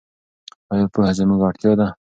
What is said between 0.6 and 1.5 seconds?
ایا پوهه زموږ